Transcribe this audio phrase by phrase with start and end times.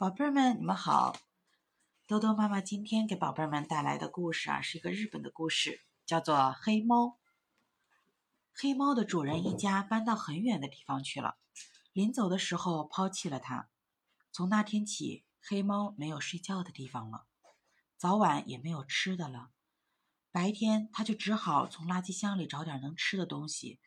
[0.00, 1.14] 宝贝儿们，你们好！
[2.06, 7.04] 豆豆妈妈今天给宝贝儿们带来的故事啊，是一个日本的故事，叫做《黑猫》。
[8.54, 11.36] 黑猫的主人一家搬到很远的地方去了，
[11.92, 13.68] 临走的时候抛弃了它。
[14.32, 17.26] 从那天起，黑猫没有睡觉的地方了，
[17.98, 19.50] 早晚也没有吃的了。
[20.32, 23.78] 白天，它就只好从垃圾箱里找点能吃的东西，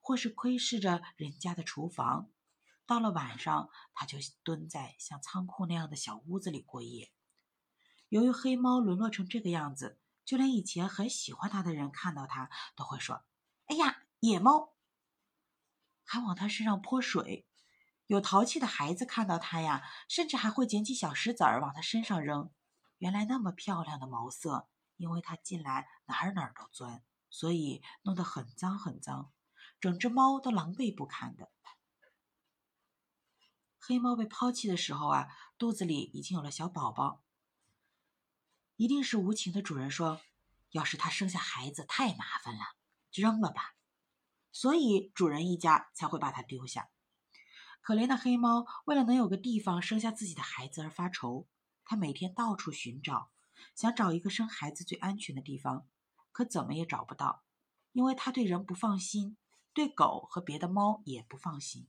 [0.00, 2.28] 或是窥视着人家的厨房。
[2.86, 7.12] 到了晚上，他就蹲在像仓库那样的小屋子里过夜。
[8.08, 13.24] 由于黑猫沦落成这个样子，就连以前很喜欢它的人看到它都会说
[13.66, 14.74] ：“哎呀，野猫！”
[16.04, 17.46] 还往它身上泼水。
[18.06, 22.50] 有淘气的孩子看到它呀，甚至还会捡起小石子儿往它身上扔。
[22.98, 29.32] 原来那么漂亮的毛色，因为它进来哪儿哪儿都钻，所以弄得很脏很脏，
[29.80, 31.50] 整只猫都狼狈不堪的。
[33.86, 37.22] 黑猫被抛弃的时候啊，肚子里已经有了小宝宝。
[38.76, 40.22] 一定是无情的主人说
[40.72, 42.76] ：“要是它生下孩子太麻烦了，
[43.12, 43.74] 扔了吧。”
[44.52, 46.88] 所以主人一家才会把它丢下。
[47.82, 51.46] 可怜的黑猫为了能有个地方生下自己的孩子而发愁，
[51.84, 53.30] 它每天到处寻找，
[53.74, 55.86] 想找一个生孩子最安全的地方，
[56.32, 57.44] 可怎么也找不到，
[57.92, 59.36] 因为它对人不放心，
[59.74, 61.86] 对狗和别的猫也不放心。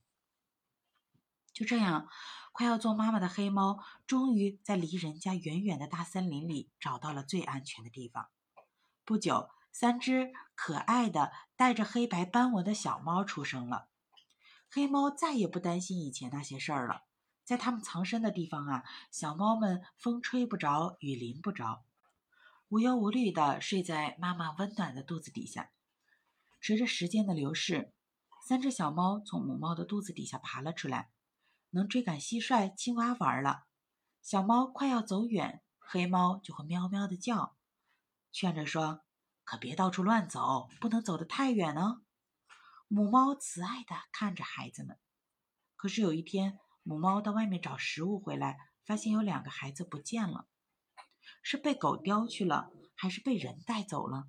[1.56, 2.06] 就这样，
[2.52, 8.28] 快要做妈妈的黑猫，终于在离人家远远的大森林里找到了最安全的地方。
[9.06, 13.88] 不久，三只可爱的、带着黑白斑纹的小猫出生了。
[14.70, 17.04] 黑猫再也不担心以前那些事儿了。
[17.42, 21.86] 在它们藏身的地方啊，小猫们风吹不着，雨淋不着，
[22.68, 25.70] 无忧无虑的睡在妈妈温暖的肚子底下。
[26.60, 27.94] 随着时间的流逝，
[28.46, 31.08] 三只小猫从母猫的肚子底下爬了出来。
[31.70, 33.66] 能追赶蟋蟀、青蛙玩了。
[34.22, 37.56] 小猫快要走远，黑猫就会喵喵的叫，
[38.32, 39.04] 劝着说
[39.44, 42.02] ：“可别到处乱走，不能走得太远哦。”
[42.88, 44.98] 母猫慈爱地看着孩子们。
[45.76, 50.46] 可是有一天，母猫到外面找食物回来，发现有两个孩子不见了，
[51.42, 54.28] 是被狗叼去了，还是被人带走了，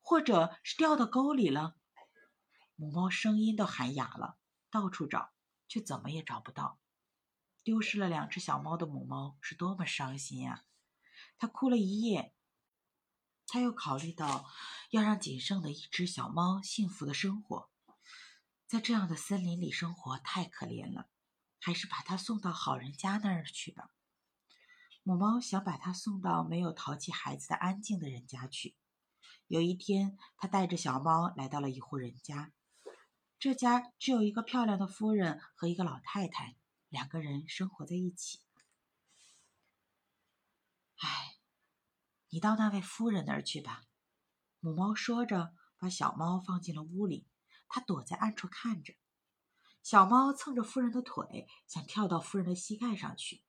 [0.00, 1.76] 或者是掉到沟里了？
[2.76, 4.36] 母猫声音都喊哑了，
[4.70, 5.32] 到处找。
[5.68, 6.80] 却怎么也找不到，
[7.62, 10.64] 丢失了两只小猫的母猫是多么伤心呀！
[11.36, 12.34] 它哭了一夜。
[13.46, 14.46] 它又考虑到
[14.90, 17.70] 要让仅剩的一只小猫幸福的生活，
[18.66, 21.08] 在这样的森林里生活太可怜了，
[21.60, 23.90] 还是把它送到好人家那儿去吧。
[25.02, 28.76] 母猫想把它送到没有淘气孩子的安静的人家去。
[29.46, 32.52] 有一天，它带着小猫来到了一户人家。
[33.40, 36.56] 这家只有一个漂亮的夫人和一个老太太，
[36.88, 38.40] 两个人生活在一起。
[40.96, 41.36] 哎，
[42.30, 43.84] 你到那位夫人那儿去吧。
[44.58, 47.28] 母猫说着，把小猫放进了屋里。
[47.68, 48.94] 它躲在暗处看着。
[49.84, 53.44] 小猫蹭着夫人的腿，想跳到夫人的膝盖上去。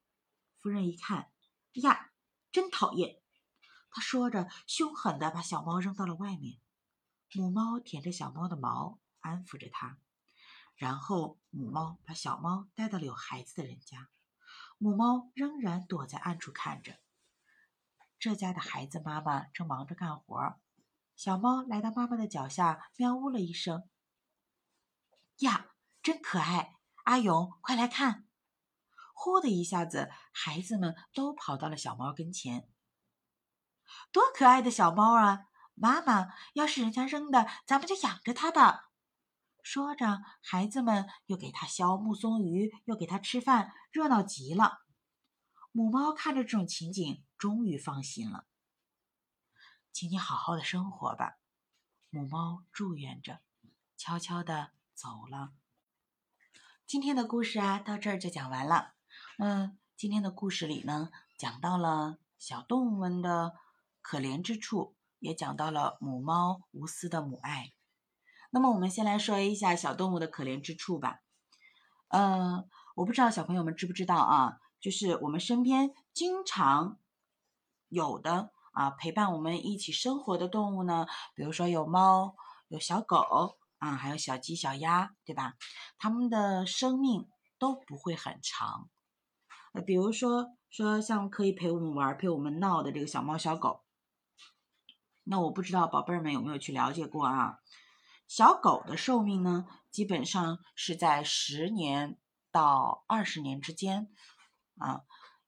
[0.57, 1.31] 夫人一看，
[1.73, 2.11] 呀，
[2.51, 3.23] 真讨厌！
[3.89, 6.59] 她说着，凶狠地把小猫扔到了外面。
[7.33, 8.99] 母猫舔着小猫的毛。
[9.21, 9.97] 安抚着它，
[10.75, 14.09] 然后母猫把小猫带到了有孩子的人家。
[14.77, 16.99] 母猫仍然躲在暗处看着。
[18.17, 20.59] 这家的孩子妈妈正忙着干活，
[21.15, 23.89] 小猫来到妈妈的脚下，喵呜了一声。
[25.39, 26.77] 呀，真可爱！
[27.05, 28.27] 阿勇，快来看！
[29.13, 32.69] 呼的一下子，孩子们都跑到了小猫跟前。
[34.11, 35.47] 多可爱的小猫啊！
[35.73, 38.88] 妈妈，要是人家扔的，咱们就养着它吧。
[39.71, 44.79] 说着，孩子们又给它削木松鱼，又给它吃饭，热闹极了。
[45.71, 48.47] 母猫看着这种情景，终于放心了。
[49.93, 51.37] 请你好好的生活吧，
[52.09, 53.41] 母猫祝愿着，
[53.95, 55.51] 悄悄的走了。
[56.87, 58.95] 今天的故事啊，到这儿就讲完了。
[59.37, 63.53] 嗯，今天的故事里呢，讲到了小动物们的
[64.01, 67.71] 可怜之处，也讲到了母猫无私的母爱。
[68.51, 71.21] 那么我们先来说一下小动物的可怜之处吧。
[72.09, 76.97] 嗯，我不知道小朋友们知不知道啊，就是我们身边经常
[77.87, 81.05] 有的啊陪伴我们一起生活的动物呢，
[81.35, 82.35] 比如说有猫、
[82.67, 85.53] 有小狗啊，还有小鸡、小鸭，对吧？
[85.99, 87.29] 它们的生命
[87.59, 88.89] 都不会很长。
[89.73, 93.83] 呃，比如说说像可以陪我们玩、陪我们闹的这个小猫、小狗，
[95.23, 97.59] 那我不知道宝贝儿们有没有去了解过啊？
[98.29, 102.19] 小狗的寿命呢，基本上是在十年
[102.51, 104.07] 到二十年之间，
[104.77, 105.01] 啊，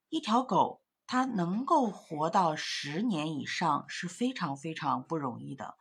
[0.09, 5.77] 一条狗它能够活到十年以上是非常非常不容易的。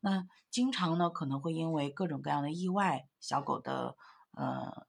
[0.00, 3.96] 那经常呢可能会因为各种各样的意外，小狗的
[4.32, 4.88] 呃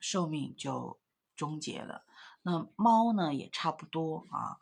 [0.00, 0.98] 寿命就
[1.36, 2.04] 终结了。
[2.42, 4.58] 那猫呢也差不多啊。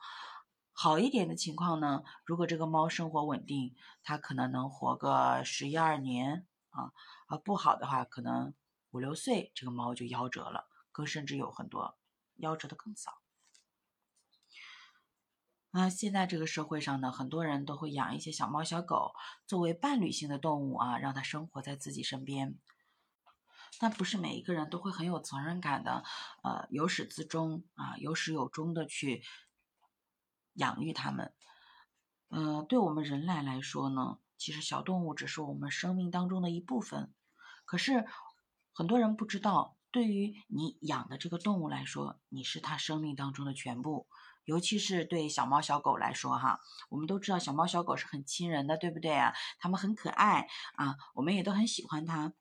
[0.82, 6.90] 好一点的情况呢，如果这个猫生活稳定，它可能能活个十一二年啊。
[7.29, 8.52] 啊，不好的话，可能
[8.90, 11.96] 五六岁这个猫就夭折了，更甚至有很多
[12.40, 13.12] 夭折的更早。
[15.70, 19.12] 那现在这个社会上呢，很多人都会养一些小猫小狗
[19.46, 22.58] 作为伴侣性的动物啊，让它生活在自己身边。
[23.79, 26.02] 但不是每一个人都会很有责任感的，
[26.43, 29.23] 呃，由始至终啊，有始有终的去
[30.55, 31.35] 养育它们。
[32.29, 37.13] 嗯，对我们人类来说呢，其实小动物只是我们生命当中的一部分。
[37.65, 38.07] 可是
[38.73, 44.09] 很多人不知道，对于你养的这个动物来说，你是它生命当中的全部。
[44.45, 46.59] 尤其是对小猫小狗来说，哈，
[46.89, 49.33] 我们都知道小猫小狗是很亲人的，对不对啊？
[49.61, 52.33] 它们很可爱啊，我们也都很喜欢它。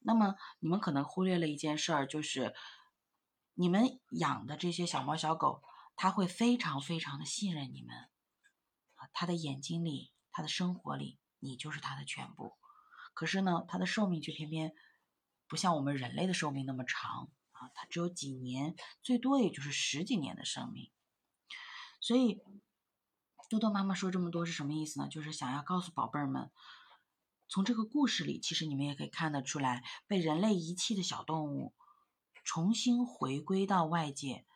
[0.00, 2.54] 那么你们可能忽略了一件事儿，就是
[3.54, 5.62] 你们养的这些小猫小狗，
[6.00, 7.94] 他会非常非常的信任你们
[8.94, 12.56] 啊，他的眼睛里，他的生活里，你就是他的全部。
[13.12, 14.72] 可是呢，他的寿命却偏偏
[15.46, 17.30] 不像我们人类的寿命那么长。
[17.50, 20.90] 啊，他只有几年，最多也就是十几年的生命。
[22.00, 22.40] 所以，
[23.50, 25.06] 多多妈妈说这么多是什么意思呢？
[25.06, 26.50] 就是想要告诉宝贝儿们，
[27.46, 31.74] 从这个故事里，其实你们也可以看得出来，被人类遗弃的小动物
[32.42, 34.46] 重新回归到外界，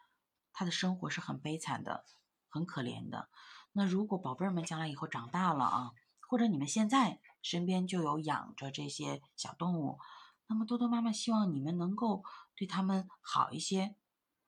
[0.54, 2.06] 他的生活是很悲惨的，
[2.48, 3.28] 很可怜的。
[3.72, 5.92] 那如果宝贝儿们将来以后长大了啊，
[6.30, 9.98] 或者你们现在身边就有养着这些小动物。
[10.46, 12.22] 那么多多妈妈希望你们能够
[12.54, 13.96] 对他们好一些，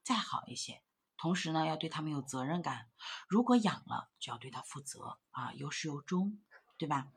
[0.02, 0.82] 再好一些。
[1.16, 2.90] 同时呢，要对他们有责任感。
[3.26, 6.38] 如果养了，就要对它负责啊，有始有终，
[6.76, 7.08] 对吧？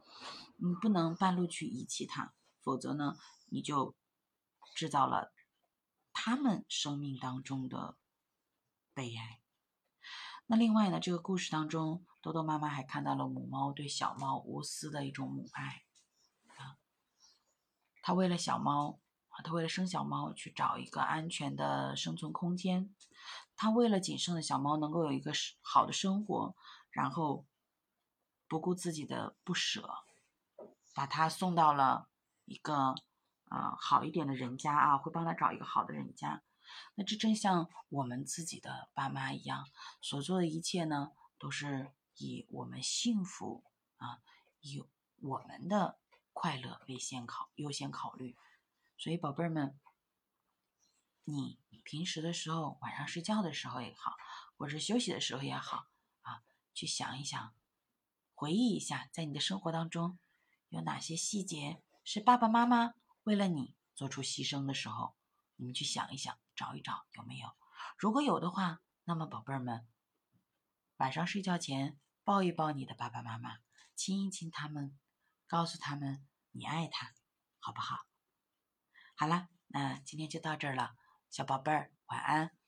[0.55, 3.17] 你不能半路去遗弃它，否则呢，
[3.49, 3.95] 你就
[4.73, 5.33] 制造了
[6.13, 7.97] 他们生命当中的
[8.99, 9.39] 悲哀。
[10.47, 15.83] 那另外呢，这个故事当中，多多妈妈还看到了母猫对小猫无私的一种母爱
[16.57, 16.75] 啊。
[18.01, 18.99] 他为了小猫
[19.29, 22.93] 啊，他为了生小猫去找一个安全的生存空间。
[23.55, 25.31] 他为了仅剩的小猫能够有一个
[25.61, 26.53] 好的生活，
[26.91, 27.45] 然后
[28.49, 29.89] 不顾自己的不舍，
[30.93, 32.09] 把它送到了
[32.43, 32.95] 一个
[33.45, 36.43] 啊好一点的人家啊，会帮他找一个好的人家。
[36.95, 39.67] 那这正像我们自己的爸妈一样，
[40.01, 43.63] 所做的一切呢，都是以我们幸福
[43.97, 44.21] 啊，
[44.61, 44.83] 以
[45.21, 45.99] 我们的。
[46.31, 48.37] 快乐为先考优先考虑，
[48.97, 49.77] 所以宝贝儿们，
[51.25, 54.15] 你平时的时候，晚上睡觉的时候也好，
[54.55, 55.87] 或者休息的时候也好
[56.21, 56.41] 啊，
[56.73, 57.53] 去想一想，
[58.33, 60.17] 回忆一下，在你的生活当中
[60.69, 62.93] 有哪些细节是爸爸妈妈
[63.23, 65.15] 为了你做出牺牲的时候，
[65.57, 67.55] 你们去想一想，找一找有没有？
[67.97, 69.87] 如果有的话，那么宝贝儿们，
[70.97, 73.59] 晚上睡觉前抱一抱你的爸爸妈妈，
[73.95, 74.99] 亲一亲他们，
[75.47, 76.27] 告诉他们。
[76.51, 77.13] 你爱他，
[77.59, 78.05] 好不好？
[79.15, 80.97] 好了，那今天就到这儿了，
[81.29, 82.58] 小宝贝儿，晚安。